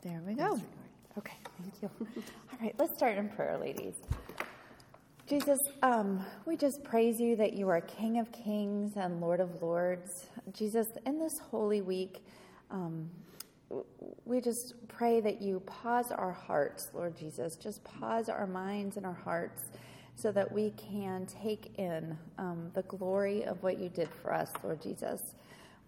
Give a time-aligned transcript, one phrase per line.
[0.00, 0.60] There we go.
[1.18, 1.90] Okay, thank you.
[2.52, 3.94] All right, let's start in prayer, ladies.
[5.28, 9.60] Jesus, um, we just praise you that you are King of Kings and Lord of
[9.60, 10.26] Lords.
[10.52, 12.24] Jesus, in this holy week,
[12.70, 13.10] um,
[14.24, 17.56] we just pray that you pause our hearts, Lord Jesus.
[17.56, 19.64] Just pause our minds and our hearts
[20.14, 24.52] so that we can take in um, the glory of what you did for us,
[24.62, 25.34] Lord Jesus.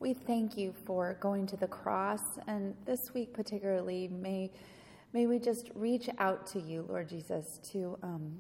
[0.01, 4.51] We thank you for going to the cross, and this week particularly, may
[5.13, 8.33] may we just reach out to you, Lord Jesus, to um,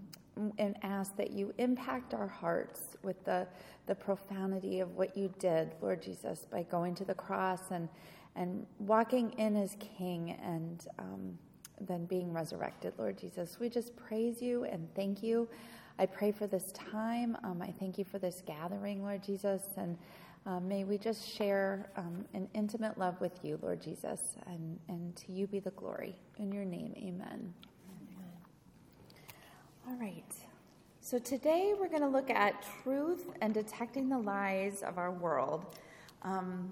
[0.56, 3.46] and ask that you impact our hearts with the
[3.84, 7.90] the profoundity of what you did, Lord Jesus, by going to the cross and
[8.36, 11.38] and walking in as King and um,
[11.78, 13.60] then being resurrected, Lord Jesus.
[13.60, 15.46] We just praise you and thank you.
[15.98, 17.36] I pray for this time.
[17.44, 19.98] Um, I thank you for this gathering, Lord Jesus, and
[20.46, 25.14] um, may we just share um, an intimate love with you, Lord Jesus, and, and
[25.16, 26.16] to you be the glory.
[26.38, 27.52] In your name, amen.
[27.92, 28.32] amen.
[29.86, 30.32] All right.
[31.02, 35.76] So today we're going to look at truth and detecting the lies of our world.
[36.22, 36.70] Um,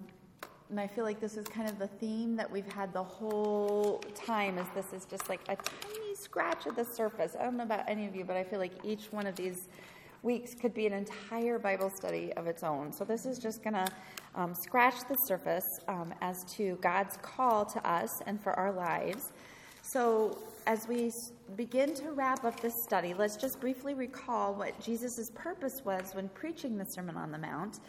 [0.70, 4.03] and I feel like this is kind of the theme that we've had the whole
[4.14, 7.36] time is this is just like a tiny scratch at the surface.
[7.38, 9.69] I don't know about any of you, but I feel like each one of these
[10.22, 12.92] weeks could be an entire Bible study of its own.
[12.92, 13.86] So this is just going to
[14.34, 19.33] um, scratch the surface um, as to God's call to us and for our lives.
[19.83, 21.10] So as we
[21.56, 26.28] begin to wrap up this study, let's just briefly recall what Jesus' purpose was when
[26.30, 27.80] preaching the Sermon on the Mount.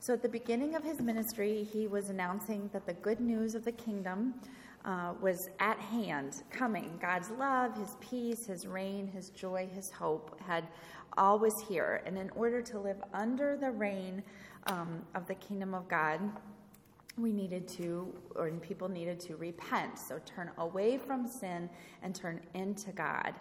[0.00, 3.64] So, at the beginning of his ministry, he was announcing that the good news of
[3.64, 4.34] the kingdom
[4.84, 6.98] uh, was at hand, coming.
[7.00, 10.68] God's love, his peace, his reign, his joy, his hope had
[11.16, 12.02] all was here.
[12.06, 14.22] And in order to live under the reign
[14.66, 16.20] um, of the kingdom of God,
[17.18, 19.98] we needed to, or people needed to repent.
[19.98, 21.70] So, turn away from sin
[22.02, 23.34] and turn into God.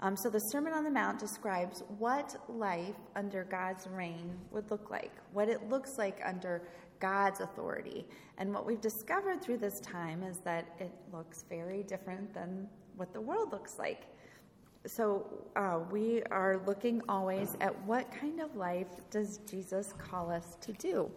[0.00, 4.90] Um, so the Sermon on the Mount describes what life under God's reign would look
[4.90, 6.62] like, what it looks like under
[7.00, 8.06] God's authority.
[8.36, 13.12] And what we've discovered through this time is that it looks very different than what
[13.14, 14.06] the world looks like.
[14.86, 15.26] So
[15.56, 20.72] uh, we are looking always at what kind of life does Jesus call us to
[20.74, 21.10] do?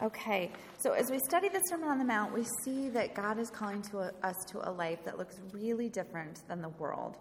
[0.00, 3.50] Okay, so as we study the Sermon on the Mount, we see that God is
[3.50, 7.16] calling to a, us to a life that looks really different than the world.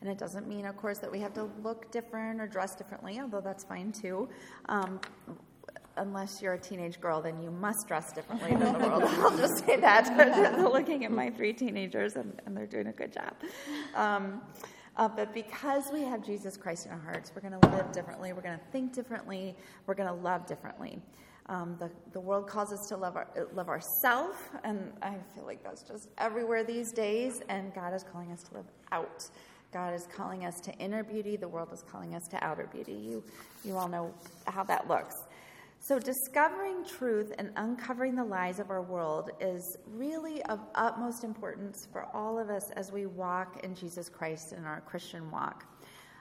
[0.00, 3.18] And it doesn't mean, of course, that we have to look different or dress differently,
[3.18, 4.28] although that's fine too.
[4.68, 5.00] Um,
[5.98, 9.02] unless you're a teenage girl, then you must dress differently than the world.
[9.06, 10.58] I'll just say that.
[10.72, 13.34] Looking at my three teenagers, and, and, they're doing a good job.
[13.94, 14.40] Um,
[14.96, 18.32] uh, but because we have Jesus Christ in our hearts, we're going to live differently,
[18.32, 19.56] we're going to think differently,
[19.86, 21.00] we're going to love differently.
[21.46, 25.62] Um, the, the world calls us to love, our, love ourselves, and I feel like
[25.62, 29.30] that's just everywhere these days, and God is calling us to live out.
[29.72, 32.92] God is calling us to inner beauty, the world is calling us to outer beauty.
[32.92, 33.22] You,
[33.64, 34.12] you all know
[34.46, 35.14] how that looks.
[35.80, 41.86] So, discovering truth and uncovering the lies of our world is really of utmost importance
[41.92, 45.64] for all of us as we walk in Jesus Christ in our Christian walk.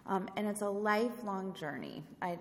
[0.05, 2.03] Um, and it's a lifelong journey.
[2.21, 2.37] I,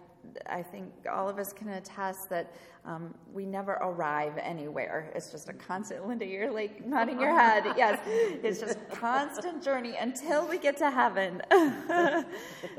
[0.46, 2.52] I think all of us can attest that
[2.86, 5.10] um, we never arrive anywhere.
[5.14, 7.64] It's just a constant, Linda, you're like nodding your head.
[7.76, 11.42] Yes, it's just constant journey until we get to heaven.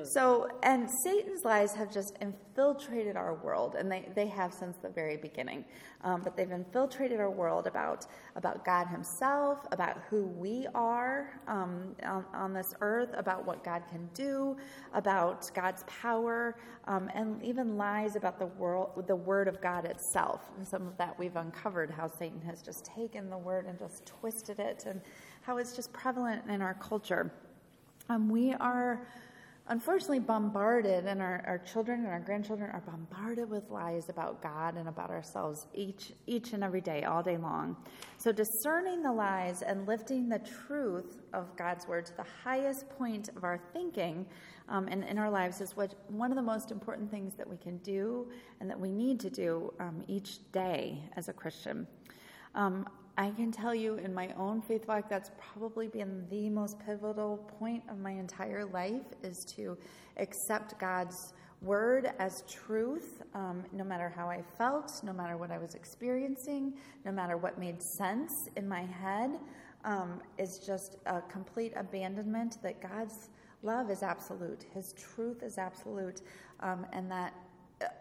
[0.03, 4.89] so, and Satan's lies have just infiltrated our world, and they, they have since the
[4.89, 5.65] very beginning.
[6.01, 11.95] Um, but they've infiltrated our world about, about God Himself, about who we are um,
[12.03, 14.57] on, on, this earth, about what God can do,
[14.93, 17.09] about God's power, um,
[17.43, 20.41] even lies about the world, the Word of God itself.
[20.57, 24.05] And some of that we've uncovered how Satan has just taken the Word and just
[24.05, 25.01] twisted it, and
[25.41, 27.31] how it's just prevalent in our culture.
[28.09, 29.07] Um, we are
[29.69, 34.75] unfortunately bombarded, and our, our children and our grandchildren are bombarded with lies about God
[34.75, 37.75] and about ourselves each, each and every day, all day long.
[38.17, 43.29] So, discerning the lies and lifting the truth of God's word to the highest point
[43.35, 44.25] of our thinking
[44.69, 47.57] um, and in our lives is what, one of the most important things that we
[47.57, 48.27] can do
[48.59, 51.87] and that we need to do um, each day as a Christian.
[52.53, 52.87] Um,
[53.19, 57.37] I can tell you in my own faith walk, that's probably been the most pivotal
[57.59, 59.75] point of my entire life is to
[60.17, 61.33] accept God's
[61.63, 66.75] word as truth, um, no matter how I felt, no matter what I was experiencing,
[67.05, 69.31] no matter what made sense in my head,
[69.83, 73.29] um, is just a complete abandonment that God's
[73.63, 76.21] love is absolute, His truth is absolute,
[76.59, 77.33] um, and that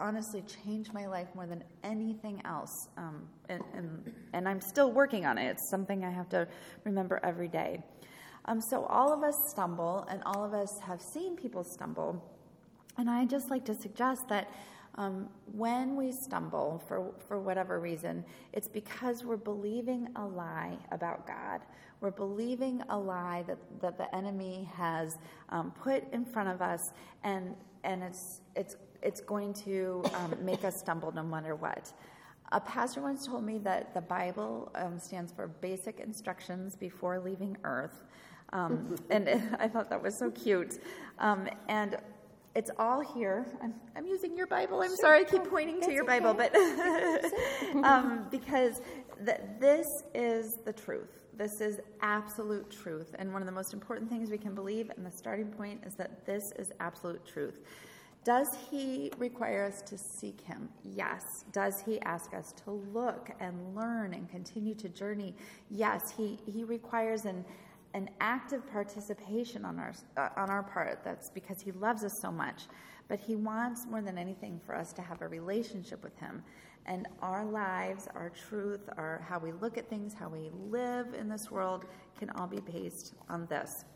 [0.01, 5.27] honestly changed my life more than anything else um, in, in, and I'm still working
[5.27, 5.51] on it.
[5.51, 6.49] It's something I have to
[6.85, 7.83] remember every day.
[8.47, 12.23] Um, so all of us stumble, and all of us have seen people stumble.
[12.97, 14.51] And I just like to suggest that
[14.95, 21.27] um, when we stumble for, for whatever reason, it's because we're believing a lie about
[21.27, 21.61] God.
[22.01, 25.19] We're believing a lie that, that the enemy has
[25.51, 26.81] um, put in front of us,
[27.25, 31.93] and, and it's, it's, it's going to um, make us stumble no matter what.
[32.53, 37.57] A pastor once told me that the Bible um, stands for basic instructions before leaving
[37.65, 38.05] earth.
[38.53, 39.29] Um, and
[39.59, 40.79] I thought that was so cute.
[41.19, 41.97] Um, and
[42.55, 43.47] it's all here.
[43.63, 44.81] I'm, I'm using your Bible.
[44.81, 46.55] I'm sorry, I keep pointing to your Bible, but
[47.85, 48.81] um, because
[49.25, 49.85] th- this
[50.15, 51.27] is the truth.
[51.37, 53.15] This is absolute truth.
[53.19, 55.95] And one of the most important things we can believe, and the starting point, is
[55.97, 57.61] that this is absolute truth.
[58.27, 60.69] Does he require us to seek him?
[60.83, 61.45] Yes.
[61.53, 65.33] Does he ask us to look and learn and continue to journey?
[65.71, 66.13] Yes.
[66.17, 67.45] He, he requires an
[67.97, 71.01] an active participation on our, uh, on our part.
[71.03, 72.65] That's because He loves us so much.
[73.09, 76.43] But He wants more than anything for us to have a relationship with Him.
[76.85, 81.29] And our lives, our truth, our, how we look at things, how we live in
[81.29, 81.87] this world
[82.19, 83.87] can all be based on this.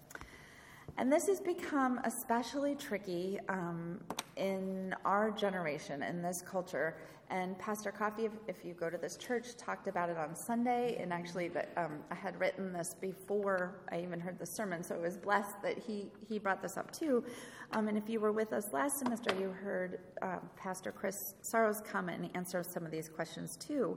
[0.99, 4.01] And this has become especially tricky um,
[4.37, 6.97] in our generation, in this culture.
[7.31, 10.99] And Pastor Coffee, if, if, you go to this church, talked about it on Sunday.
[11.01, 14.97] And actually, that um, I had written this before I even heard the sermon, so
[14.97, 17.25] it was blessed that he he brought this up too.
[17.73, 21.81] Um, and if you were with us last semester, you heard uh, Pastor Chris Sorrows
[21.81, 23.97] come and answer some of these questions too.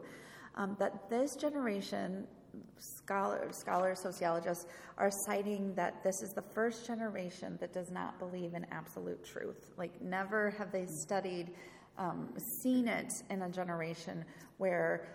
[0.56, 2.28] Um, that this generation
[2.78, 4.66] scholars, scholars, sociologists
[4.98, 9.72] are citing that this is the first generation that does not believe in absolute truth.
[9.78, 11.52] Like, never have they studied,
[11.98, 12.30] um,
[12.62, 14.26] seen it in a generation
[14.58, 15.08] where,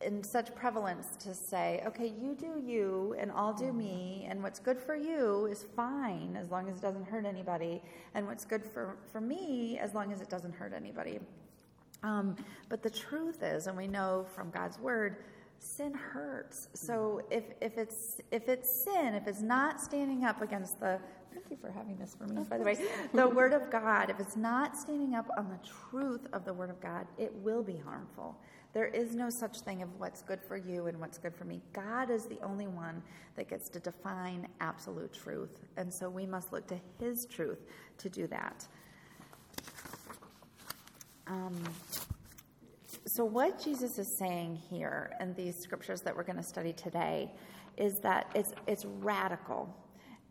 [0.00, 4.58] in such prevalence, to say, okay, you do you, and I'll do me, and what's
[4.58, 7.82] good for you is fine as long as it doesn't hurt anybody,
[8.14, 11.20] and what's good for, for me as long as it doesn't hurt anybody.
[12.02, 12.36] Um,
[12.68, 15.24] but the truth is, and we know from God's word,
[15.64, 16.68] sin hurts.
[16.74, 21.00] So if, if it's if it's sin, if it's not standing up against the
[21.32, 22.78] thank you for having this for me, by the way,
[23.12, 25.58] the word of God, if it's not standing up on the
[25.90, 28.38] truth of the word of God, it will be harmful.
[28.72, 31.60] There is no such thing of what's good for you and what's good for me.
[31.72, 33.02] God is the only one
[33.36, 35.58] that gets to define absolute truth.
[35.76, 37.60] And so we must look to his truth
[37.98, 38.66] to do that.
[41.26, 41.56] Um,
[43.14, 47.30] so, what Jesus is saying here in these scriptures that we're going to study today
[47.76, 49.72] is that it's, it's radical.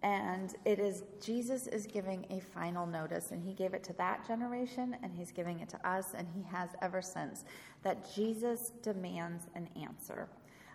[0.01, 4.27] And it is, Jesus is giving a final notice, and he gave it to that
[4.27, 7.45] generation, and he's giving it to us, and he has ever since,
[7.83, 10.27] that Jesus demands an answer.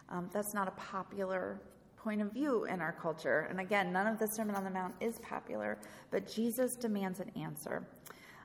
[0.08, 1.61] Um, that's not a popular
[1.99, 3.49] point of view in our culture.
[3.50, 5.76] And again, none of the Sermon on the Mount is popular,
[6.11, 7.87] but Jesus demands an answer.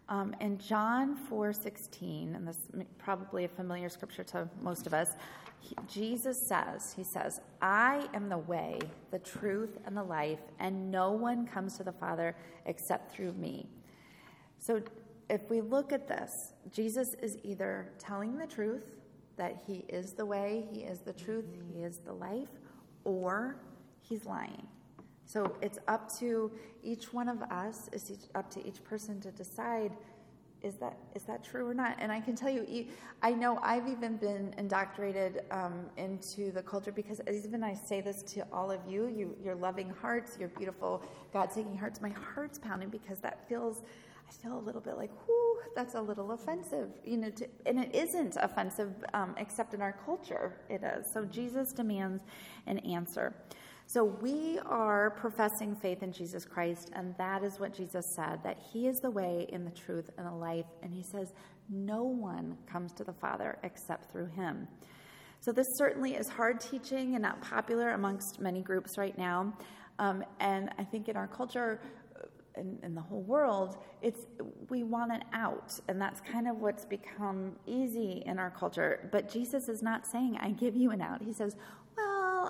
[0.10, 5.16] Um, in John 4:16, and this is probably a familiar scripture to most of us,
[5.60, 8.80] he, Jesus says, he says, "I am the way,
[9.12, 12.36] the truth, and the life, and no one comes to the Father
[12.66, 13.70] except through me."
[14.60, 14.82] So
[15.30, 18.98] if we look at this, Jesus is either telling the truth
[19.38, 22.50] that he is the way, he is the truth, he is the life,
[23.04, 23.58] or
[24.02, 24.68] he's lying.
[25.26, 26.52] So it's up to
[26.84, 29.94] each one of us, it's up to each person to decide
[30.64, 31.98] is that is that true or not?
[32.00, 32.88] And I can tell you,
[33.22, 38.24] I know I've even been indoctrinated um, into the culture because even I say this
[38.24, 41.04] to all of you, you your loving hearts, your beautiful
[41.34, 42.02] God-taking hearts.
[42.02, 43.84] My heart's pounding because that feels,
[44.28, 47.30] I feel a little bit like, whoo, that's a little offensive, you know.
[47.32, 51.12] To, and it isn't offensive, um, except in our culture, it is.
[51.12, 52.24] So Jesus demands
[52.68, 53.34] an answer.
[53.86, 58.58] So we are professing faith in Jesus Christ, and that is what Jesus said that
[58.72, 60.66] He is the way, in the truth, and the life.
[60.82, 61.34] And He says,
[61.70, 64.68] no one comes to the Father except through Him.
[65.40, 69.54] So this certainly is hard teaching and not popular amongst many groups right now.
[70.00, 71.82] Um, and I think in our culture,
[72.16, 74.26] uh, in, in, the whole world, it's
[74.70, 79.08] we want an out, and that's kind of what's become easy in our culture.
[79.12, 81.56] But Jesus is not saying, "I give you an out." He says,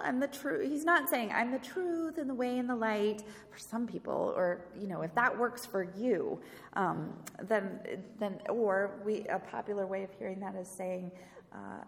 [0.03, 0.69] I'm the truth.
[0.69, 4.33] He's not saying I'm the truth and the way and the light for some people,
[4.35, 6.39] or you know, if that works for you,
[6.73, 7.79] um, then
[8.19, 11.11] then or we a popular way of hearing that is saying.
[11.53, 11.83] Uh,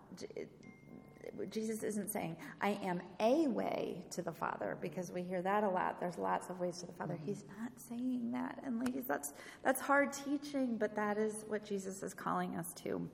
[1.49, 5.69] Jesus isn't saying, I am a way to the Father, because we hear that a
[5.69, 5.99] lot.
[5.99, 7.15] There's lots of ways to the Father.
[7.15, 7.25] Mm-hmm.
[7.25, 8.61] He's not saying that.
[8.65, 9.33] And ladies, that's
[9.63, 13.09] that's hard teaching, but that is what Jesus is calling us to.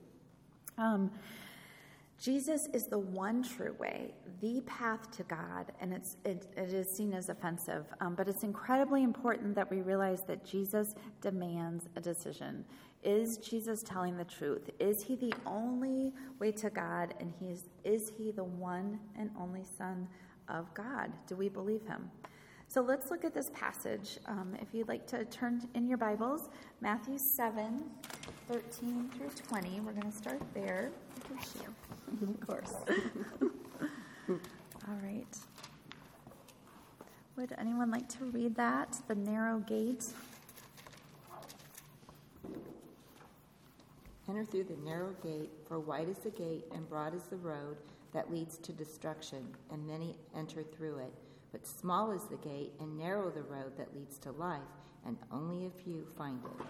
[0.78, 1.10] Um,
[2.18, 6.88] Jesus is the one true way, the path to God, and it's, it, it is
[6.88, 7.84] seen as offensive.
[8.00, 12.64] Um, but it's incredibly important that we realize that Jesus demands a decision.
[13.02, 14.70] Is Jesus telling the truth?
[14.78, 17.14] Is he the only way to God?
[17.18, 20.06] And he is, is he the one and only Son
[20.48, 21.10] of God?
[21.26, 22.08] Do we believe him?
[22.68, 24.18] So let's look at this passage.
[24.26, 26.48] Um, if you'd like to turn in your Bibles,
[26.80, 27.82] Matthew 7
[28.48, 29.80] 13 through 20.
[29.80, 30.90] We're going to start there.
[32.20, 32.74] Of course.
[34.28, 35.36] All right.
[37.36, 38.96] Would anyone like to read that?
[39.08, 40.04] The narrow gate.
[44.28, 47.76] Enter through the narrow gate, for wide is the gate and broad is the road
[48.12, 51.12] that leads to destruction, and many enter through it.
[51.50, 54.60] But small is the gate and narrow the road that leads to life,
[55.06, 56.66] and only a few find it.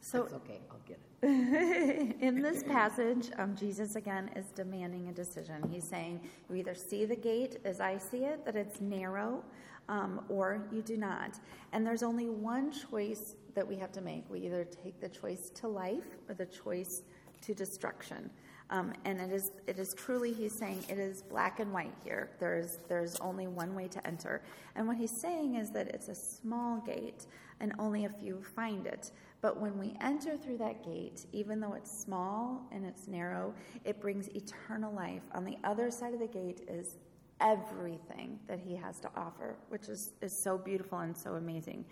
[0.00, 1.11] So, That's okay, I'll get it.
[1.22, 5.62] In this passage, um, Jesus again is demanding a decision.
[5.70, 9.44] He's saying, You either see the gate as I see it, that it's narrow,
[9.88, 11.38] um, or you do not.
[11.72, 14.28] And there's only one choice that we have to make.
[14.28, 17.02] We either take the choice to life or the choice
[17.42, 18.28] to destruction.
[18.70, 22.30] Um, and it is, it is truly, he's saying, it is black and white here.
[22.38, 24.42] There's, there's only one way to enter.
[24.76, 27.26] And what he's saying is that it's a small gate
[27.60, 29.10] and only a few find it.
[29.40, 33.52] But when we enter through that gate, even though it's small and it's narrow,
[33.84, 35.22] it brings eternal life.
[35.34, 36.96] On the other side of the gate is
[37.40, 41.84] everything that he has to offer, which is, is so beautiful and so amazing.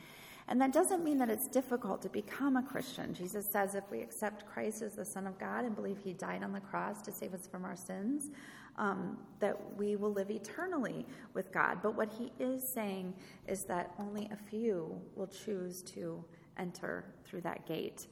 [0.50, 3.14] And that doesn't mean that it's difficult to become a Christian.
[3.14, 6.42] Jesus says if we accept Christ as the Son of God and believe he died
[6.42, 8.30] on the cross to save us from our sins,
[8.76, 11.78] um, that we will live eternally with God.
[11.82, 13.14] But what he is saying
[13.46, 16.24] is that only a few will choose to
[16.58, 18.08] enter through that gate.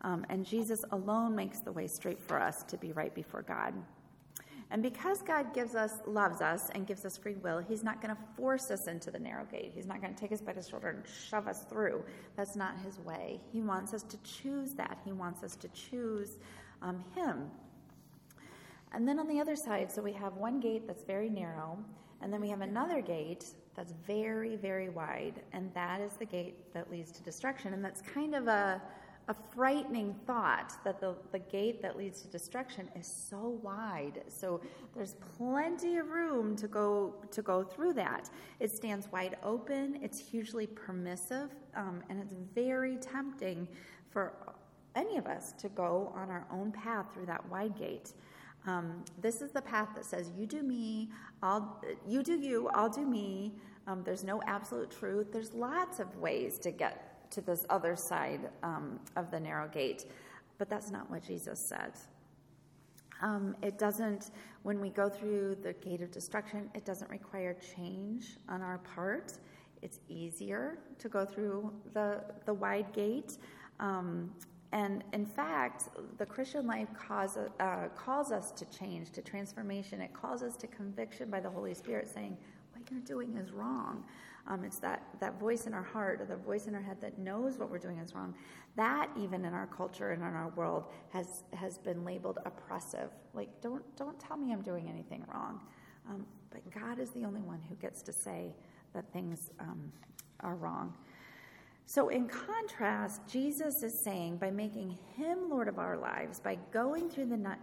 [0.00, 3.74] Um, and Jesus alone makes the way straight for us to be right before God.
[4.72, 8.16] And because God gives us, loves us, and gives us free will, He's not going
[8.16, 9.72] to force us into the narrow gate.
[9.74, 12.02] He's not going to take us by the shoulder and shove us through.
[12.36, 13.38] That's not His way.
[13.52, 14.98] He wants us to choose that.
[15.04, 16.38] He wants us to choose
[16.80, 17.50] um, Him.
[18.92, 21.78] And then on the other side, so we have one gate that's very narrow,
[22.22, 23.44] and then we have another gate
[23.76, 27.74] that's very, very wide, and that is the gate that leads to destruction.
[27.74, 28.80] And that's kind of a
[29.32, 34.22] a frightening thought that the, the gate that leads to destruction is so wide.
[34.28, 34.60] So
[34.94, 38.28] there's plenty of room to go to go through that.
[38.60, 39.98] It stands wide open.
[40.02, 43.66] It's hugely permissive, um, and it's very tempting
[44.10, 44.34] for
[44.94, 48.12] any of us to go on our own path through that wide gate.
[48.66, 51.08] Um, this is the path that says, "You do me,
[51.42, 53.54] I'll you do you, I'll do me."
[53.86, 55.32] Um, there's no absolute truth.
[55.32, 60.06] There's lots of ways to get to this other side um, of the narrow gate.
[60.58, 61.92] But that's not what Jesus said.
[63.22, 64.30] Um, it doesn't,
[64.64, 69.34] when we go through the gate of destruction, it doesn't require change on our part.
[69.80, 73.38] It's easier to go through the, the wide gate.
[73.80, 74.32] Um,
[74.72, 80.00] and in fact, the Christian life cause, uh, calls us to change, to transformation.
[80.00, 82.36] It calls us to conviction by the Holy Spirit saying,
[82.72, 84.04] What you're doing is wrong.
[84.46, 87.18] Um, it's that, that voice in our heart or the voice in our head that
[87.18, 88.34] knows what we're doing is wrong.
[88.76, 93.10] That, even in our culture and in our world, has, has been labeled oppressive.
[93.34, 95.60] Like, don't, don't tell me I'm doing anything wrong.
[96.08, 98.52] Um, but God is the only one who gets to say
[98.94, 99.92] that things um,
[100.40, 100.94] are wrong.
[101.86, 107.10] So, in contrast, Jesus is saying by making him Lord of our lives, by going
[107.10, 107.56] through the,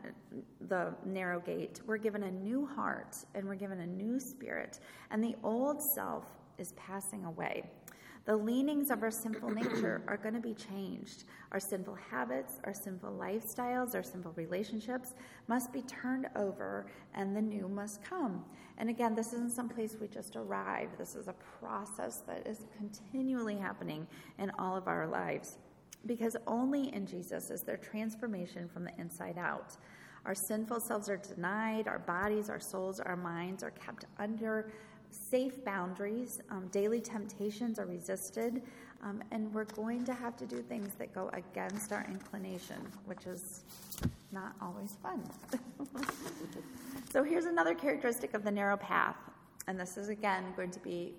[0.67, 4.79] the narrow gate, we're given a new heart and we're given a new spirit.
[5.09, 6.25] And the old self
[6.59, 7.63] is passing away.
[8.25, 11.23] The leanings of our sinful nature are going to be changed.
[11.51, 15.15] Our sinful habits, our sinful lifestyles, our sinful relationships
[15.47, 16.85] must be turned over,
[17.15, 18.45] and the new must come.
[18.77, 20.89] And again, this isn't some place we just arrive.
[20.97, 24.05] This is a process that is continually happening
[24.37, 25.57] in all of our lives.
[26.05, 29.75] Because only in Jesus is there transformation from the inside out.
[30.25, 34.71] Our sinful selves are denied, our bodies, our souls, our minds are kept under
[35.09, 36.41] safe boundaries.
[36.49, 38.61] Um, daily temptations are resisted,
[39.03, 43.25] um, and we're going to have to do things that go against our inclination, which
[43.25, 43.63] is
[44.31, 45.23] not always fun.
[47.11, 49.17] so, here's another characteristic of the narrow path,
[49.67, 51.13] and this is again going to be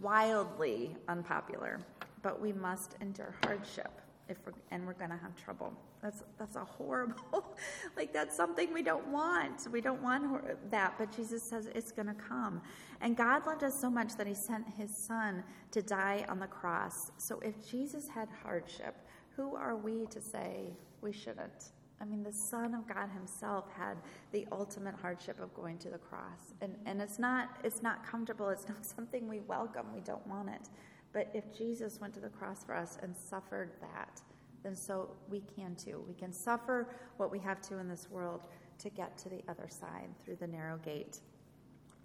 [0.00, 1.80] wildly unpopular,
[2.22, 5.72] but we must endure hardship if we're, and we're going to have trouble.
[6.02, 7.44] That's that's a horrible,
[7.96, 9.68] like that's something we don't want.
[9.70, 12.62] We don't want that, but Jesus says it's going to come.
[13.02, 16.46] And God loved us so much that He sent His Son to die on the
[16.46, 17.10] cross.
[17.18, 18.94] So if Jesus had hardship,
[19.36, 20.72] who are we to say
[21.02, 21.72] we shouldn't?
[22.00, 23.98] I mean, the Son of God Himself had
[24.32, 28.48] the ultimate hardship of going to the cross, and and it's not it's not comfortable.
[28.48, 29.86] It's not something we welcome.
[29.92, 30.68] We don't want it.
[31.12, 34.20] But if Jesus went to the cross for us and suffered that,
[34.62, 36.04] then so we can too.
[36.06, 38.46] We can suffer what we have to in this world
[38.78, 41.20] to get to the other side through the narrow gate.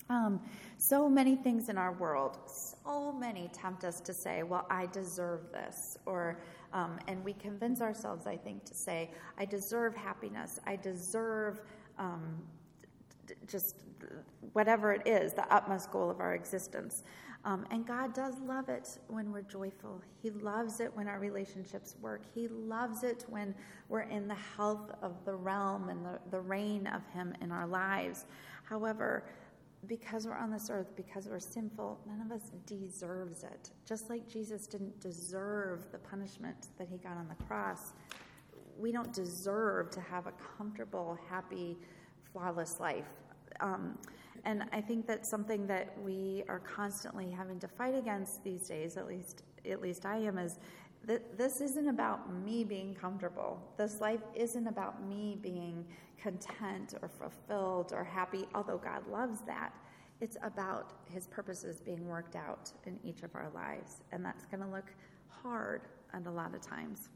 [0.10, 0.40] Um,
[0.78, 5.52] so many things in our world, so many tempt us to say, Well, I deserve
[5.52, 5.98] this.
[6.06, 6.40] Or,
[6.74, 10.60] um, and we convince ourselves, I think, to say, I deserve happiness.
[10.68, 11.62] I deserve
[11.98, 12.38] um,
[13.26, 13.78] d- just
[14.54, 17.04] whatever it is, the utmost goal of our existence.
[17.46, 20.02] Um, and God does love it when we're joyful.
[20.22, 22.24] He loves it when our relationships work.
[22.34, 23.54] He loves it when
[23.88, 27.68] we're in the health of the realm and the, the reign of Him in our
[27.68, 28.26] lives.
[28.64, 29.26] However,
[29.88, 33.70] because we're on this earth, because we're sinful, none of us deserves it.
[33.86, 37.94] Just like Jesus didn't deserve the punishment that he got on the cross,
[38.78, 41.78] we don't deserve to have a comfortable, happy,
[42.32, 43.06] flawless life.
[43.60, 43.98] Um,
[44.44, 48.98] and I think that's something that we are constantly having to fight against these days.
[48.98, 50.38] At least, at least I am.
[50.38, 50.60] Is
[51.06, 53.62] that this isn't about me being comfortable.
[53.78, 55.86] This life isn't about me being
[56.22, 59.72] content or fulfilled or happy, although God loves that.
[60.22, 64.02] It's about His purposes being worked out in each of our lives.
[64.12, 64.92] And that's going to look
[65.30, 67.10] hard and a lot of times.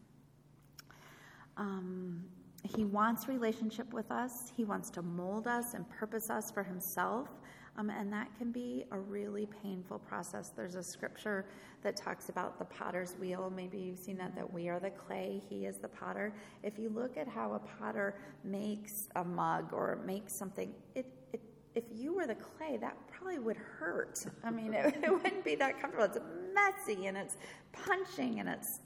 [1.57, 2.23] Um,
[2.63, 4.51] he wants relationship with us.
[4.55, 7.29] He wants to mold us and purpose us for himself.
[7.77, 10.49] Um, and that can be a really painful process.
[10.49, 11.45] There's a scripture
[11.81, 13.51] that talks about the potter's wheel.
[13.55, 16.33] Maybe you've seen that, that we are the clay, he is the potter.
[16.61, 21.41] If you look at how a potter makes a mug or makes something, it, it
[21.75, 24.25] if you were the clay, that probably would hurt.
[24.43, 26.05] I mean, it, it wouldn't be that comfortable.
[26.05, 26.19] It's
[26.53, 27.37] messy and it's
[27.71, 28.79] punching and it's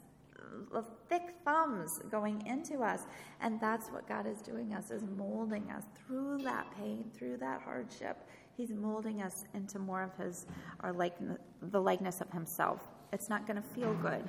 [1.08, 3.02] thick thumbs going into us.
[3.40, 7.62] And that's what God is doing us, is molding us through that pain, through that
[7.62, 8.28] hardship.
[8.56, 10.46] He's molding us into more of his,
[10.80, 12.80] our likeness, the likeness of himself.
[13.12, 14.24] It's not going to feel good,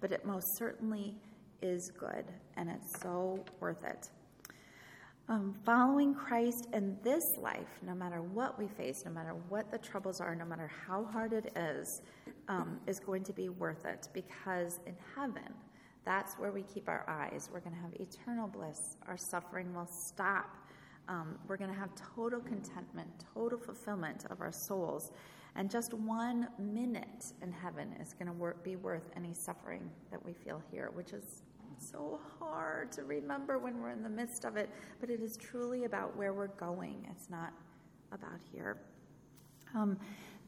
[0.00, 1.14] but it most certainly
[1.62, 2.24] is good,
[2.56, 4.10] and it's so worth it.
[5.30, 9.76] Um, following Christ in this life, no matter what we face, no matter what the
[9.76, 12.00] troubles are, no matter how hard it is,
[12.48, 15.52] um, is going to be worth it because in heaven,
[16.08, 17.50] that's where we keep our eyes.
[17.52, 18.96] We're going to have eternal bliss.
[19.06, 20.56] Our suffering will stop
[21.08, 25.10] um, we're going to have total contentment, total fulfillment of our souls.
[25.56, 30.34] And just one minute in heaven is going to be worth any suffering that we
[30.34, 31.42] feel here, which is
[31.78, 34.68] so hard to remember when we're in the midst of it.
[35.00, 37.52] But it is truly about where we're going, it's not
[38.12, 38.76] about here.
[39.74, 39.98] Um,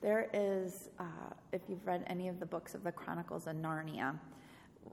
[0.02, 1.04] there is, uh,
[1.52, 4.18] if you've read any of the books of the Chronicles of Narnia,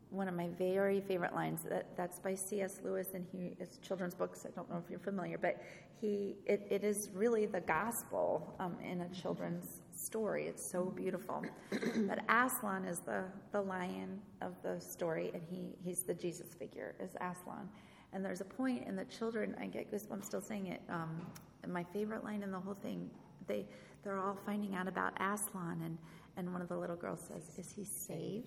[0.09, 1.61] one of my very favorite lines.
[1.69, 2.79] That, that's by C.S.
[2.83, 4.45] Lewis, and he is children's books.
[4.45, 5.61] I don't know if you're familiar, but
[5.99, 10.47] he it, it is really the gospel um, in a children's story.
[10.47, 11.43] It's so beautiful.
[11.71, 16.95] but Aslan is the the lion of the story, and he he's the Jesus figure
[16.99, 17.69] is Aslan.
[18.13, 19.55] And there's a point in the children.
[19.59, 20.81] I get goosebumps still saying it.
[20.89, 21.25] Um,
[21.67, 23.09] my favorite line in the whole thing.
[23.47, 23.65] They
[24.03, 25.97] they're all finding out about Aslan, and
[26.37, 28.45] and one of the little girls says, "Is he safe?"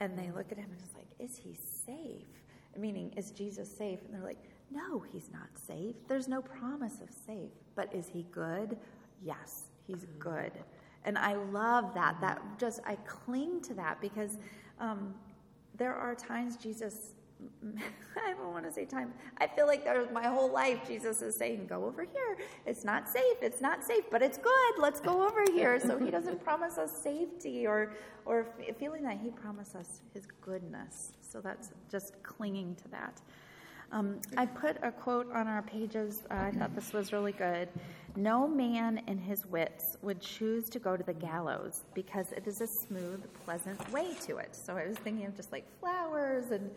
[0.00, 1.54] And they look at him and it's like, is he
[1.86, 2.26] safe?
[2.76, 4.00] Meaning, is Jesus safe?
[4.04, 5.96] And they're like, no, he's not safe.
[6.08, 7.50] There's no promise of safe.
[7.74, 8.76] But is he good?
[9.22, 10.52] Yes, he's good.
[11.04, 12.20] And I love that.
[12.20, 14.38] That just, I cling to that because
[14.78, 15.14] um,
[15.76, 17.14] there are times Jesus
[18.16, 19.12] I don't want to say time.
[19.38, 20.80] I feel like there's my whole life.
[20.86, 22.38] Jesus is saying, "Go over here.
[22.66, 23.36] It's not safe.
[23.42, 24.74] It's not safe, but it's good.
[24.78, 27.92] Let's go over here." So He doesn't promise us safety or
[28.24, 28.46] or
[28.78, 31.12] feeling that He promises us His goodness.
[31.20, 33.20] So that's just clinging to that.
[33.92, 36.22] Um, I put a quote on our pages.
[36.30, 37.68] Uh, I thought this was really good.
[38.16, 42.60] No man in his wits would choose to go to the gallows because it is
[42.60, 44.54] a smooth, pleasant way to it.
[44.54, 46.70] So I was thinking of just like flowers and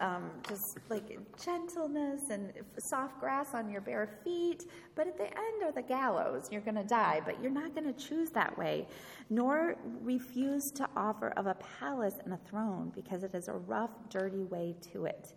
[0.00, 4.66] um, just like gentleness and soft grass on your bare feet.
[4.94, 6.48] But at the end are the gallows.
[6.50, 8.86] You're going to die, but you're not going to choose that way.
[9.28, 13.90] Nor refuse to offer of a palace and a throne because it is a rough,
[14.08, 15.34] dirty way to it.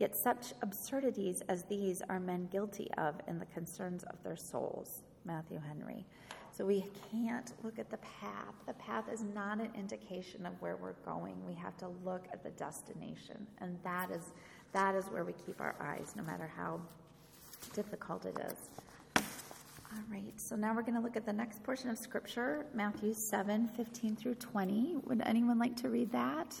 [0.00, 5.02] Yet such absurdities as these are men guilty of in the concerns of their souls.
[5.26, 6.06] Matthew Henry.
[6.52, 8.54] So we can't look at the path.
[8.66, 11.34] The path is not an indication of where we're going.
[11.46, 13.46] We have to look at the destination.
[13.58, 14.32] And that is
[14.72, 16.80] that is where we keep our eyes, no matter how
[17.74, 19.22] difficult it is.
[19.92, 23.12] All right, so now we're going to look at the next portion of Scripture, Matthew
[23.12, 24.96] 7 15 through 20.
[25.04, 26.54] Would anyone like to read that?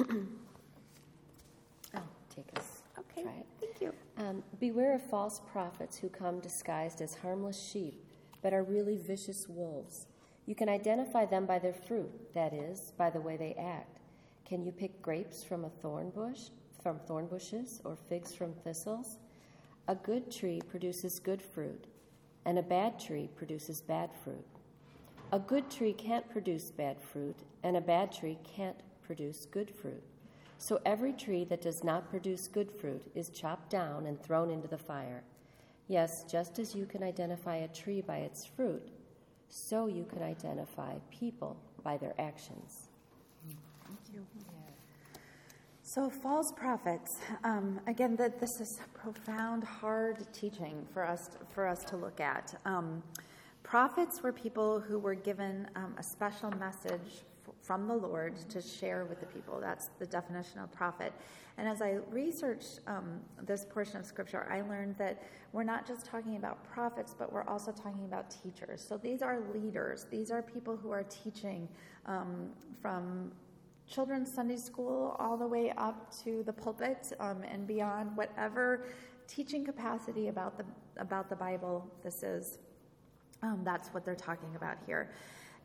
[0.00, 0.06] I'll
[1.96, 2.02] oh,
[2.34, 2.82] take us.
[2.98, 3.22] Okay.
[3.22, 3.46] Try it.
[3.60, 3.94] Thank you.
[4.16, 8.04] Um, Beware of false prophets who come disguised as harmless sheep,
[8.42, 10.06] but are really vicious wolves.
[10.46, 13.98] You can identify them by their fruit, that is, by the way they act.
[14.46, 16.48] Can you pick grapes from a thorn bush,
[16.82, 19.18] from thorn bushes, or figs from thistles?
[19.86, 21.86] A good tree produces good fruit,
[22.46, 24.46] and a bad tree produces bad fruit.
[25.32, 28.76] A good tree can't produce bad fruit, and a bad tree can't
[29.10, 30.04] produce good fruit.
[30.58, 34.68] So every tree that does not produce good fruit is chopped down and thrown into
[34.68, 35.24] the fire.
[35.88, 38.88] Yes, just as you can identify a tree by its fruit,
[39.48, 42.86] so you can identify people by their actions.
[43.84, 44.24] Thank you.
[45.82, 47.10] So, false prophets.
[47.42, 52.20] Um, again, that this is a profound, hard teaching for us for us to look
[52.20, 52.54] at.
[52.64, 53.02] Um,
[53.64, 57.24] prophets were people who were given um, a special message
[57.70, 59.60] from the Lord to share with the people.
[59.60, 61.12] That's the definition of prophet.
[61.56, 66.04] And as I researched um, this portion of Scripture, I learned that we're not just
[66.04, 68.84] talking about prophets, but we're also talking about teachers.
[68.84, 70.06] So these are leaders.
[70.10, 71.68] These are people who are teaching
[72.06, 72.48] um,
[72.82, 73.30] from
[73.88, 78.86] children's Sunday school all the way up to the pulpit um, and beyond, whatever
[79.28, 80.64] teaching capacity about the
[80.96, 82.58] about the Bible this is.
[83.44, 85.12] Um, that's what they're talking about here.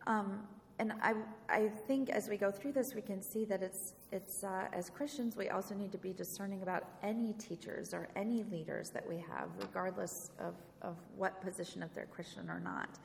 [0.06, 0.44] Um,
[0.78, 1.14] and I,
[1.48, 4.90] I think as we go through this, we can see that it's, it's uh, as
[4.90, 9.18] Christians, we also need to be discerning about any teachers or any leaders that we
[9.18, 13.00] have, regardless of, of what position, if they're Christian or not.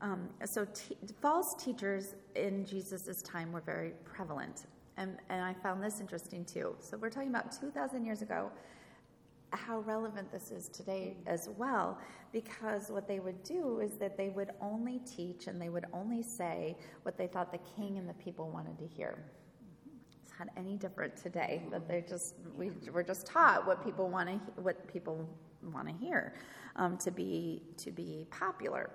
[0.00, 0.66] Um, so,
[1.20, 4.66] false teachers in Jesus' time were very prevalent.
[4.96, 6.76] And, and I found this interesting too.
[6.78, 8.52] So, we're talking about 2,000 years ago,
[9.50, 11.98] how relevant this is today as well,
[12.32, 16.22] because what they would do is that they would only teach and they would only
[16.22, 19.18] say what they thought the king and the people wanted to hear.
[20.22, 24.28] It's not any different today that they just we were just taught what people want
[24.28, 25.28] to what people
[25.72, 26.34] want to hear
[26.76, 28.90] um, to be to be popular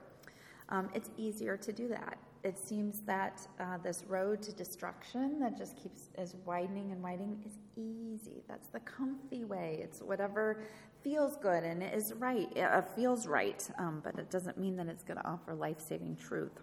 [0.70, 2.18] um, it's easier to do that.
[2.44, 7.42] It seems that uh, this road to destruction that just keeps is widening and widening
[7.46, 8.44] is easy.
[8.50, 9.80] That's the comfy way.
[9.82, 10.62] It's whatever
[11.02, 12.52] feels good and is right.
[12.54, 16.18] It uh, feels right, um, but it doesn't mean that it's going to offer life-saving
[16.18, 16.60] truth.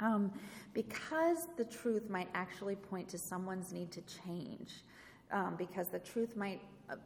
[0.00, 0.32] Um,
[0.74, 4.82] because the truth might actually point to someone's need to change,
[5.30, 6.96] um, because the truth might uh,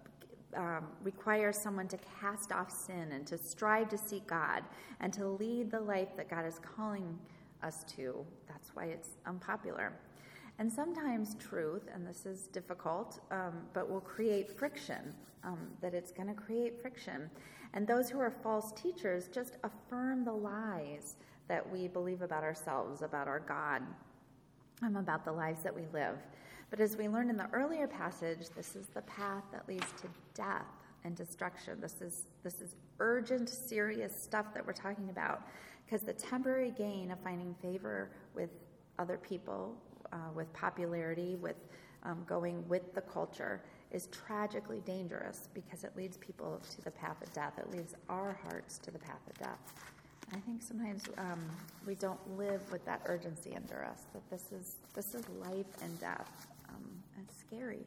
[0.57, 0.87] um,
[1.53, 4.63] someone to cast off sin and to strive to seek God
[5.01, 7.19] and to lead the life that God is calling
[7.63, 8.25] us to.
[8.49, 9.93] That's why it's unpopular.
[10.59, 15.15] And sometimes truth, and this is difficult, um, but will create friction,
[15.45, 17.31] um, that it's going to create friction.
[17.75, 21.17] And those who are false teachers just affirm the lies
[21.49, 23.83] that we believe about ourselves, about our God,
[24.83, 26.17] and about the lives that we live.
[26.71, 30.09] But as we learned in the earlier passage, this is the path that leads to
[30.35, 30.67] death
[31.07, 31.81] and destruction.
[31.81, 35.43] This is, this is urgent, serious stuff that we're talking about
[35.85, 38.51] because the temporary gain of finding favor with
[38.99, 39.75] other people,
[40.13, 41.57] uh, with popularity, with
[42.03, 47.23] um, going with the culture, is tragically dangerous because it leads people to the path
[47.23, 47.53] of death.
[47.59, 49.75] It leads our hearts to the path of death.
[50.33, 51.41] I think sometimes um,
[51.87, 56.01] we don't live with that urgency under us that this is this is life and
[56.01, 56.49] death.
[56.69, 56.85] Um,
[57.23, 57.87] it's scary.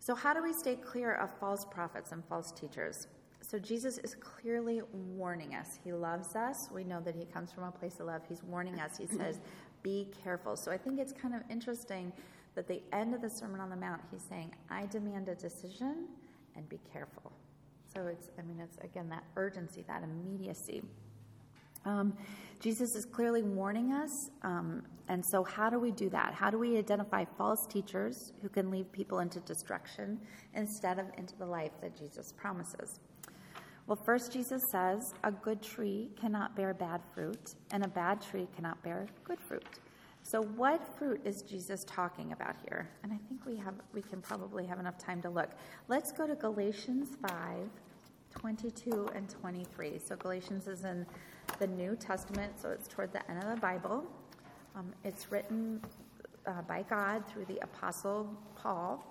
[0.00, 3.06] So, how do we stay clear of false prophets and false teachers?
[3.42, 5.78] So, Jesus is clearly warning us.
[5.82, 6.68] He loves us.
[6.72, 8.22] We know that He comes from a place of love.
[8.28, 8.96] He's warning us.
[8.96, 9.40] He says,
[9.82, 10.56] Be careful.
[10.56, 12.12] So, I think it's kind of interesting
[12.54, 16.08] that the end of the Sermon on the Mount, He's saying, I demand a decision
[16.56, 17.32] and be careful.
[17.94, 20.82] So, it's, I mean, it's again that urgency, that immediacy.
[21.84, 22.16] Um,
[22.60, 24.10] Jesus is clearly warning us.
[24.42, 26.34] Um, and so, how do we do that?
[26.34, 30.20] How do we identify false teachers who can lead people into destruction
[30.54, 33.00] instead of into the life that Jesus promises?
[33.86, 38.46] Well, first, Jesus says a good tree cannot bear bad fruit, and a bad tree
[38.54, 39.64] cannot bear good fruit.
[40.24, 42.90] So, what fruit is Jesus talking about here?
[43.02, 45.50] And I think we have we can probably have enough time to look.
[45.88, 47.56] Let's go to Galatians 5,
[48.38, 49.98] 22 and 23.
[50.06, 51.06] So, Galatians is in
[51.58, 54.04] the New Testament, so it's toward the end of the Bible.
[54.76, 55.82] Um, it's written
[56.46, 59.04] uh, by God through the Apostle Paul,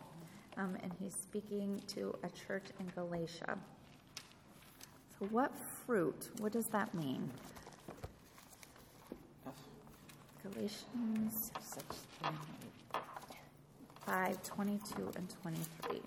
[0.57, 3.57] um, and he's speaking to a church in Galatia.
[5.19, 5.51] So, what
[5.85, 6.29] fruit?
[6.39, 7.29] What does that mean?
[10.43, 11.51] Galatians
[14.05, 16.01] 5 22 and 23.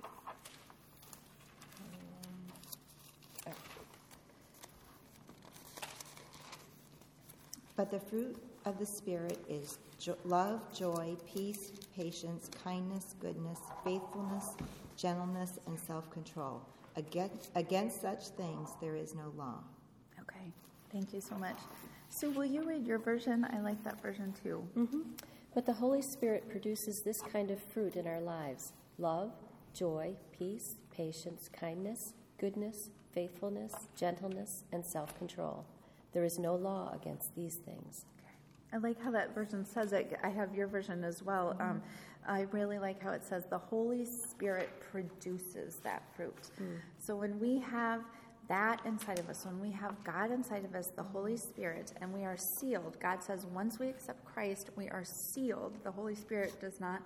[7.81, 14.51] But the fruit of the Spirit is jo- love, joy, peace, patience, kindness, goodness, faithfulness,
[14.99, 16.61] gentleness, and self control.
[16.97, 19.61] Against, against such things there is no law.
[20.21, 20.53] Okay,
[20.93, 21.57] thank you so much.
[22.11, 23.47] Sue, will you read your version?
[23.51, 24.63] I like that version too.
[24.77, 25.01] Mm-hmm.
[25.55, 29.33] But the Holy Spirit produces this kind of fruit in our lives love,
[29.73, 35.65] joy, peace, patience, kindness, goodness, faithfulness, gentleness, and self control.
[36.13, 38.05] There is no law against these things.
[38.73, 40.19] I like how that version says it.
[40.23, 41.55] I have your version as well.
[41.55, 41.63] Mm-hmm.
[41.63, 41.83] Um,
[42.29, 46.51] I really like how it says the Holy Spirit produces that fruit.
[46.61, 46.77] Mm.
[46.99, 48.03] So when we have
[48.49, 52.13] that inside of us, when we have God inside of us, the Holy Spirit, and
[52.13, 55.79] we are sealed, God says once we accept Christ, we are sealed.
[55.83, 57.01] The Holy Spirit does not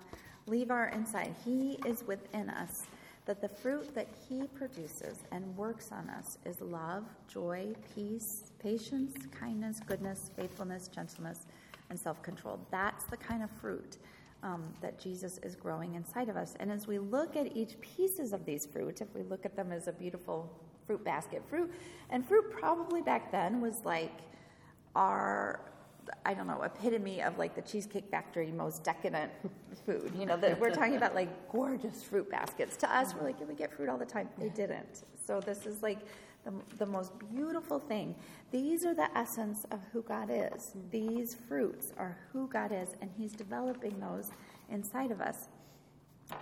[0.47, 2.83] leave our inside, He is within us.
[3.25, 9.15] That the fruit that He produces and works on us is love, joy, peace, patience,
[9.31, 11.47] kindness, goodness, faithfulness, gentleness,
[11.89, 12.59] and self control.
[12.71, 13.97] That's the kind of fruit
[14.43, 16.55] um, that Jesus is growing inside of us.
[16.59, 19.71] And as we look at each pieces of these fruit, if we look at them
[19.71, 20.51] as a beautiful
[20.85, 21.73] fruit basket, fruit,
[22.11, 24.13] and fruit probably back then was like
[24.95, 25.59] our
[26.25, 29.31] I don't know, epitome of like the Cheesecake Factory most decadent
[29.85, 30.11] food.
[30.17, 32.77] You know, that we're talking about like gorgeous fruit baskets.
[32.77, 34.29] To us, we're like, yeah, we get fruit all the time.
[34.37, 35.03] They didn't.
[35.25, 35.99] So this is like
[36.43, 38.15] the, the most beautiful thing.
[38.51, 40.73] These are the essence of who God is.
[40.91, 44.31] These fruits are who God is, and He's developing those
[44.69, 45.49] inside of us.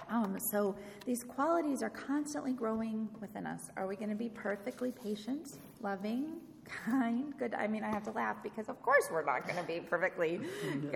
[0.10, 3.70] Um, so these qualities are constantly growing within us.
[3.76, 7.54] Are we going to be perfectly patient, loving, kind, good?
[7.54, 10.40] I mean, I have to laugh because, of course, we're not going to be perfectly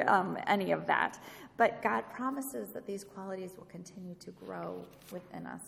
[0.08, 1.20] um, any of that.
[1.58, 5.62] But God promises that these qualities will continue to grow within us.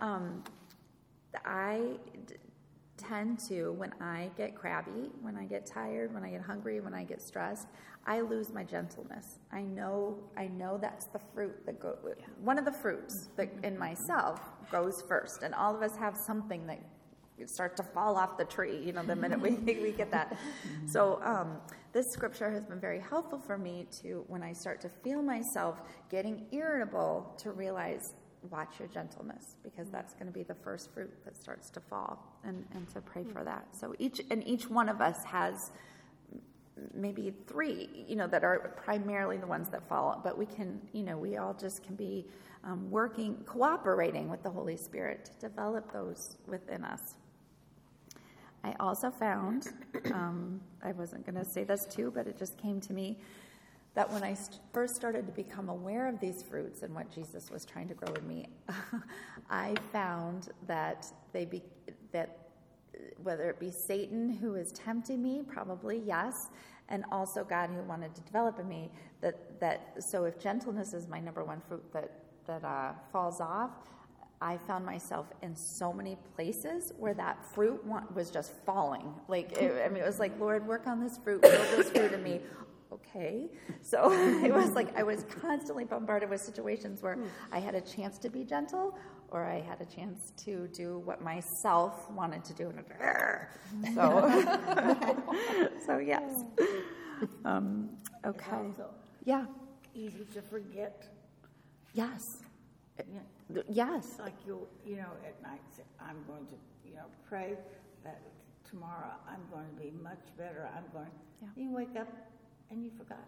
[0.00, 0.42] Um,
[1.44, 1.80] I
[2.96, 6.94] tend to, when I get crabby, when I get tired, when I get hungry, when
[6.94, 7.68] I get stressed,
[8.06, 9.38] I lose my gentleness.
[9.52, 11.96] I know, I know that's the fruit that go.
[12.42, 16.66] One of the fruits that in myself goes first, and all of us have something
[16.66, 16.80] that
[17.48, 18.76] starts to fall off the tree.
[18.84, 20.36] You know, the minute we we get that.
[20.86, 21.58] So um,
[21.92, 25.80] this scripture has been very helpful for me to when I start to feel myself
[26.10, 28.14] getting irritable to realize
[28.48, 32.38] watch your gentleness because that's going to be the first fruit that starts to fall
[32.44, 35.70] and, and to pray for that so each and each one of us has
[36.94, 41.02] maybe three you know that are primarily the ones that fall but we can you
[41.02, 42.24] know we all just can be
[42.64, 47.16] um, working cooperating with the holy spirit to develop those within us
[48.64, 49.68] i also found
[50.12, 53.18] um, i wasn't going to say this too but it just came to me
[53.94, 57.50] that when I st- first started to become aware of these fruits and what Jesus
[57.50, 58.48] was trying to grow in me,
[59.50, 61.62] I found that they be,
[62.12, 62.38] that
[63.22, 66.34] whether it be Satan who is tempting me, probably yes,
[66.88, 71.06] and also God who wanted to develop in me that that so if gentleness is
[71.08, 72.10] my number one fruit that
[72.46, 73.70] that uh, falls off,
[74.40, 79.12] I found myself in so many places where that fruit was just falling.
[79.28, 82.12] Like, it, I mean, it was like, Lord, work on this fruit, build this fruit
[82.12, 82.40] in me
[82.92, 83.48] okay.
[83.82, 84.10] So
[84.44, 87.18] it was like I was constantly bombarded with situations where
[87.52, 88.96] I had a chance to be gentle
[89.28, 92.72] or I had a chance to do what myself wanted to do.
[93.94, 94.44] So,
[95.86, 96.44] so yes.
[97.44, 97.90] Um,
[98.24, 98.72] okay.
[99.24, 99.46] Yeah.
[99.94, 101.06] Easy to forget.
[101.94, 102.42] Yes.
[103.12, 103.62] Yeah.
[103.68, 104.18] Yes.
[104.18, 105.60] Like you'll, you know, at night,
[106.00, 106.54] I'm going to,
[106.88, 107.56] you know, pray
[108.04, 108.20] that
[108.68, 110.68] tomorrow I'm going to be much better.
[110.76, 111.10] I'm going.
[111.42, 111.48] Yeah.
[111.56, 112.08] You wake up
[112.70, 113.24] and you forgot.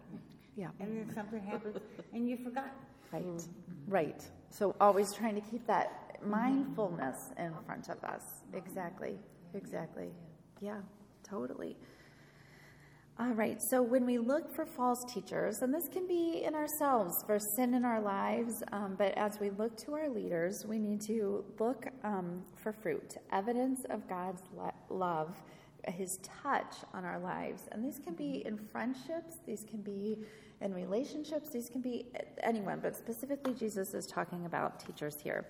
[0.55, 0.67] Yeah.
[0.79, 1.77] And then something happens
[2.13, 2.71] and you forgot.
[3.11, 3.47] Right.
[3.87, 4.23] Right.
[4.49, 8.23] So always trying to keep that mindfulness in front of us.
[8.47, 8.57] Mm-hmm.
[8.57, 9.09] Exactly.
[9.09, 9.57] Mm-hmm.
[9.57, 10.09] Exactly.
[10.61, 10.77] Yeah,
[11.23, 11.75] totally.
[13.19, 17.13] All right, so when we look for false teachers, and this can be in ourselves
[17.27, 20.99] for sin in our lives, um, but as we look to our leaders, we need
[21.01, 25.37] to look um, for fruit, evidence of God's le- love
[25.87, 27.67] his touch on our lives.
[27.71, 30.17] And these can be in friendships, these can be
[30.61, 32.07] in relationships, these can be
[32.41, 35.45] anyone, but specifically, Jesus is talking about teachers here.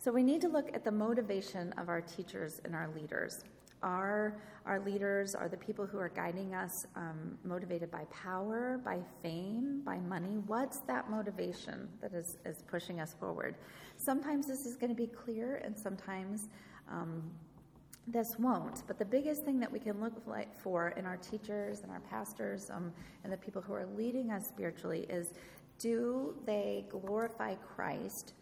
[0.00, 3.44] So we need to look at the motivation of our teachers and our leaders.
[3.82, 8.98] Are our leaders, are the people who are guiding us um, motivated by power, by
[9.22, 10.38] fame, by money?
[10.46, 13.56] What's that motivation that is, is pushing us forward?
[13.96, 16.48] Sometimes this is going to be clear, and sometimes
[16.90, 17.22] um,
[18.06, 18.82] this won't.
[18.86, 20.14] But the biggest thing that we can look
[20.62, 22.92] for in our teachers and our pastors um,
[23.24, 25.32] and the people who are leading us spiritually is
[25.78, 28.34] do they glorify Christ,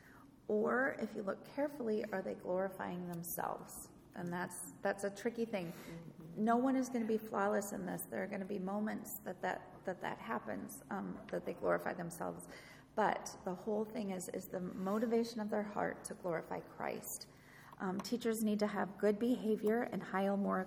[0.49, 3.88] or if you look carefully, are they glorifying themselves?
[4.17, 5.73] And that's that's a tricky thing.
[6.37, 8.03] No one is going to be flawless in this.
[8.11, 11.95] There are going to be moments that that that, that happens um, that they glorify
[11.95, 12.49] themselves.
[12.97, 17.27] But the whole thing is, is the motivation of their heart to glorify Christ.
[17.79, 20.67] Um, teachers need to have good behavior and high moral,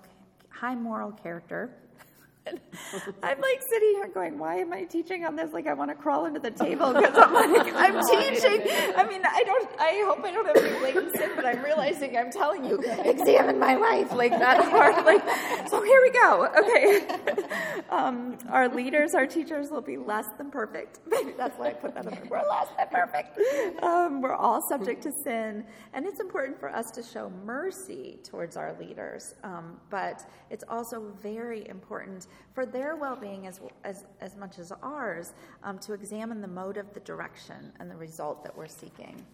[0.50, 1.72] high moral character.
[3.24, 5.52] I'm like sitting here going, why am I teaching on this?
[5.54, 8.62] Like I want to crawl under the table because I'm like, I'm teaching.
[8.96, 12.18] I mean, I don't, I hope I don't have any blatant sin, but I'm realizing
[12.18, 15.06] I'm telling you, examine my life like that hard.
[15.06, 16.48] Like, so here we go.
[16.58, 17.46] Okay.
[17.90, 21.00] Um, our leaders, our teachers will be less than perfect.
[21.38, 22.24] That's why I put that in there.
[22.30, 23.40] We're less than perfect.
[23.82, 25.66] Um, we're all subject to sin.
[25.94, 29.34] And it's important for us to show mercy towards our leaders.
[29.44, 30.22] Um, but
[30.52, 35.80] it's also very important for their well being as, as, as much as ours um,
[35.80, 39.26] to examine the motive, the direction, and the result that we're seeking.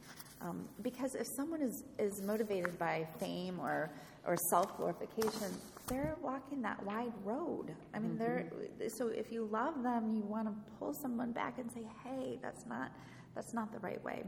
[0.41, 3.89] Um, because if someone is, is motivated by fame or,
[4.25, 5.49] or self glorification,
[5.87, 7.73] they're walking that wide road.
[7.93, 8.19] I mean, mm-hmm.
[8.79, 12.39] they're so if you love them, you want to pull someone back and say, "Hey,
[12.41, 12.91] that's not
[13.33, 14.23] that's not the right way."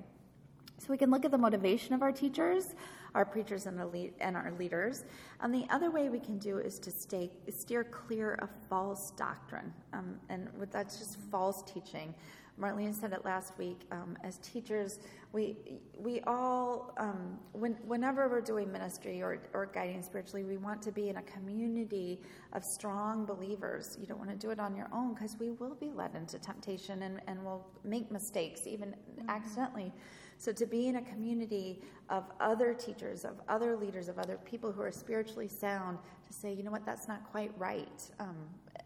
[0.79, 2.75] So we can look at the motivation of our teachers,
[3.17, 5.03] our preachers, and, lead, and our leaders.
[5.41, 9.73] And the other way we can do is to stay steer clear of false doctrine,
[9.91, 12.13] um, and that's just false teaching.
[12.59, 13.79] Marlene said it last week.
[13.91, 14.99] Um, as teachers,
[15.31, 15.57] we
[15.97, 20.91] we all, um, when, whenever we're doing ministry or, or guiding spiritually, we want to
[20.91, 22.21] be in a community
[22.53, 23.97] of strong believers.
[23.99, 26.37] You don't want to do it on your own because we will be led into
[26.37, 29.29] temptation and, and we'll make mistakes, even mm-hmm.
[29.29, 29.91] accidentally.
[30.37, 34.71] So to be in a community of other teachers, of other leaders, of other people
[34.71, 35.97] who are spiritually sound,
[36.27, 38.35] to say, you know what, that's not quite right, um,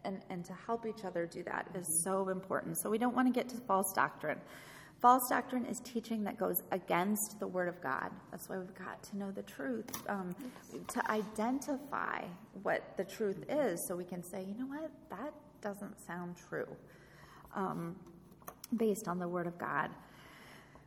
[0.04, 2.10] and, and to help each other do that is mm-hmm.
[2.10, 2.78] so important.
[2.78, 4.38] So we don't want to get to false doctrine.
[5.00, 8.10] False doctrine is teaching that goes against the Word of God.
[8.30, 10.34] That's why we've got to know the truth, um,
[10.88, 12.22] to identify
[12.62, 16.68] what the truth is, so we can say, you know what, that doesn't sound true,
[17.54, 17.96] um,
[18.76, 19.90] based on the Word of God.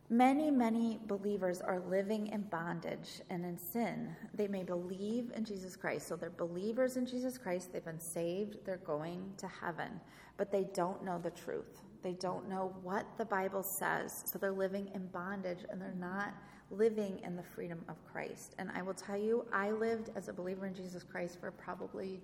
[0.08, 4.14] Many, many believers are living in bondage and in sin.
[4.34, 6.06] They may believe in Jesus Christ.
[6.06, 7.72] So they're believers in Jesus Christ.
[7.72, 8.58] They've been saved.
[8.64, 10.00] They're going to heaven.
[10.36, 11.82] But they don't know the truth.
[12.02, 14.22] They don't know what the Bible says.
[14.26, 16.34] So they're living in bondage and they're not
[16.70, 18.54] living in the freedom of Christ.
[18.58, 22.20] And I will tell you, I lived as a believer in Jesus Christ for probably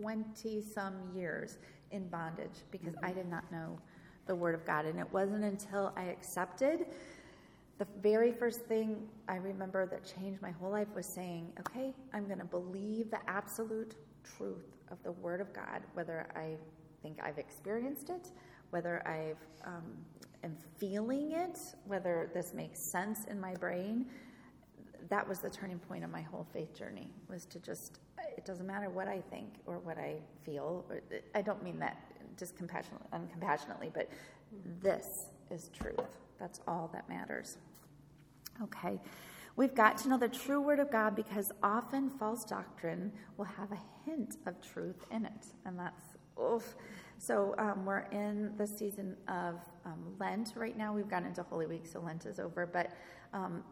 [0.00, 1.58] 20 some years
[1.90, 3.06] in bondage because mm-hmm.
[3.06, 3.80] I did not know
[4.26, 4.86] the Word of God.
[4.86, 6.86] And it wasn't until I accepted
[7.78, 12.26] the very first thing I remember that changed my whole life was saying, okay, I'm
[12.26, 13.96] going to believe the absolute
[14.36, 16.56] truth of the Word of God, whether I
[17.02, 18.30] think I've experienced it,
[18.70, 19.34] whether I
[19.66, 19.82] um,
[20.44, 24.06] am feeling it, whether this makes sense in my brain.
[25.08, 27.98] That was the turning point of my whole faith journey, was to just,
[28.36, 30.84] it doesn't matter what I think or what I feel.
[31.34, 32.00] I don't mean that
[32.36, 34.08] just compassionately, uncompassionately, but
[34.82, 36.18] this is truth.
[36.38, 37.58] That's all that matters.
[38.62, 39.00] Okay.
[39.56, 43.70] We've got to know the true word of God because often false doctrine will have
[43.70, 45.46] a hint of truth in it.
[45.64, 46.74] And that's, oof.
[47.18, 50.92] So um, we're in the season of um, Lent right now.
[50.92, 52.66] We've gone into Holy Week, so Lent is over.
[52.66, 52.90] But
[53.32, 53.62] um,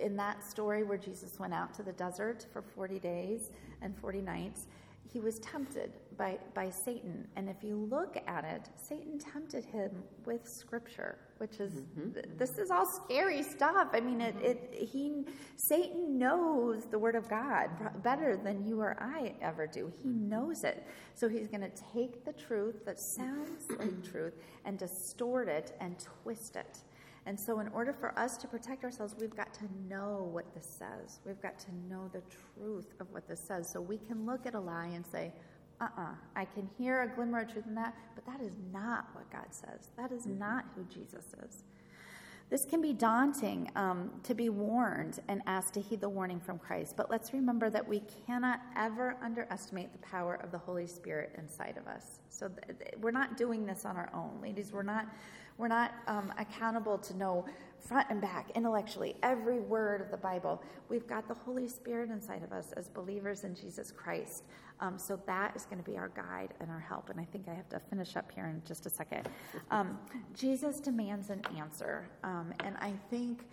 [0.00, 4.20] in that story where Jesus went out to the desert for 40 days and 40
[4.20, 4.68] nights,
[5.12, 7.26] he was tempted by, by Satan.
[7.34, 9.90] And if you look at it, Satan tempted him
[10.24, 12.10] with scripture, which is mm-hmm.
[12.38, 13.88] this is all scary stuff.
[13.92, 15.24] I mean, it, it he
[15.56, 17.70] Satan knows the word of God
[18.04, 19.92] better than you or I ever do.
[20.00, 20.86] He knows it.
[21.16, 25.96] So he's going to take the truth that sounds like truth and distort it and
[26.22, 26.78] twist it.
[27.24, 30.66] And so, in order for us to protect ourselves, we've got to know what this
[30.78, 31.20] says.
[31.24, 32.22] We've got to know the
[32.56, 33.70] truth of what this says.
[33.72, 35.32] So we can look at a lie and say,
[35.82, 38.54] uh uh-uh, uh I can hear a glimmer of truth in that, but that is
[38.72, 39.90] not what God says.
[39.96, 40.38] That is mm-hmm.
[40.38, 41.64] not who Jesus is.
[42.52, 46.58] This can be daunting um, to be warned and asked to heed the warning from
[46.58, 51.34] Christ, but let's remember that we cannot ever underestimate the power of the Holy Spirit
[51.38, 52.18] inside of us.
[52.28, 54.70] So th- we're not doing this on our own, ladies.
[54.70, 55.06] We're not
[55.58, 57.44] we're not um, accountable to know
[57.78, 60.62] front and back, intellectually, every word of the Bible.
[60.88, 64.44] We've got the Holy Spirit inside of us as believers in Jesus Christ.
[64.80, 67.10] Um, so that is going to be our guide and our help.
[67.10, 69.28] And I think I have to finish up here in just a second.
[69.70, 69.98] Um,
[70.34, 72.08] Jesus demands an answer.
[72.24, 73.46] Um, and I think.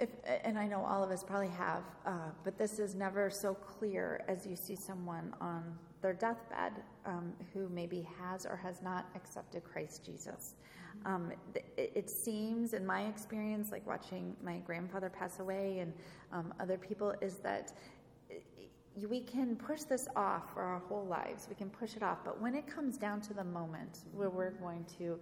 [0.00, 0.08] If,
[0.42, 4.24] and I know all of us probably have, uh, but this is never so clear
[4.26, 6.72] as you see someone on their deathbed
[7.06, 10.54] um, who maybe has or has not accepted Christ Jesus.
[11.06, 15.92] Um, it, it, seems, in my experience, like watching my grandfather pass away and
[16.32, 17.72] um, other people, is that
[19.08, 21.46] we can push this off for our whole lives.
[21.48, 22.18] We can push it off.
[22.24, 25.18] But when it comes down to the moment where we're going to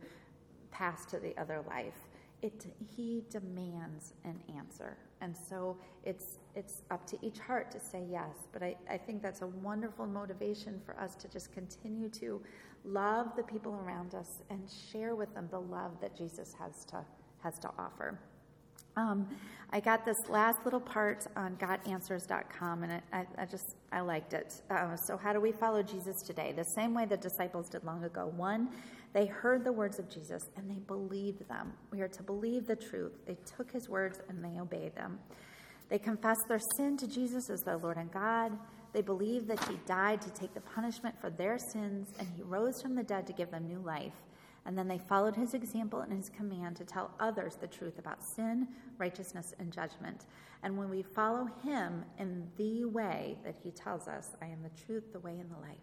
[0.70, 2.08] pass to the other life.
[2.42, 2.66] It,
[2.96, 4.96] he demands an answer.
[5.20, 8.48] And so it's, it's up to each heart to say yes.
[8.52, 12.40] But I, I think that's a wonderful motivation for us to just continue to
[12.84, 17.04] love the people around us and share with them the love that Jesus has to,
[17.42, 18.18] has to offer.
[18.96, 19.28] Um,
[19.72, 24.52] I got this last little part on godanswers.com, and I, I, just I liked it.
[24.68, 26.52] Uh, so, how do we follow Jesus today?
[26.56, 28.32] The same way the disciples did long ago.
[28.36, 28.70] One,
[29.12, 31.72] they heard the words of Jesus and they believed them.
[31.90, 33.12] We are to believe the truth.
[33.26, 35.18] They took his words and they obeyed them.
[35.88, 38.56] They confessed their sin to Jesus as their Lord and God.
[38.92, 42.80] They believed that he died to take the punishment for their sins and he rose
[42.80, 44.12] from the dead to give them new life.
[44.66, 48.22] And then they followed his example and his command to tell others the truth about
[48.22, 50.26] sin, righteousness, and judgment.
[50.62, 54.84] And when we follow him in the way that he tells us, I am the
[54.84, 55.78] truth, the way, and the life,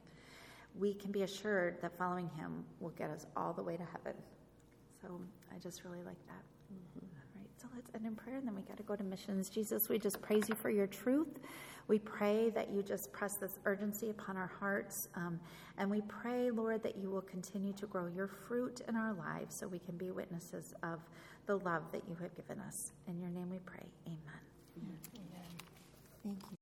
[0.78, 4.14] we can be assured that following him will get us all the way to heaven.
[5.02, 5.20] So
[5.54, 6.44] I just really like that.
[6.72, 7.06] Mm-hmm.
[7.06, 9.50] All right, so let's end in prayer, and then we got to go to missions.
[9.50, 11.40] Jesus, we just praise you for your truth.
[11.88, 15.08] We pray that you just press this urgency upon our hearts.
[15.16, 15.40] Um,
[15.78, 19.56] and we pray, Lord, that you will continue to grow your fruit in our lives
[19.56, 21.00] so we can be witnesses of
[21.46, 22.92] the love that you have given us.
[23.08, 23.86] In your name we pray.
[24.06, 24.20] Amen.
[25.16, 25.50] Amen.
[26.24, 26.56] Thank you.